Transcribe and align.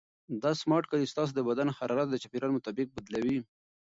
دا 0.43 0.51
سمارټ 0.61 0.85
کالي 0.91 1.07
ستاسو 1.13 1.31
د 1.35 1.39
بدن 1.49 1.67
حرارت 1.77 2.07
د 2.09 2.15
چاپیریال 2.21 2.51
مطابق 2.57 2.87
بدلوي. 2.95 3.37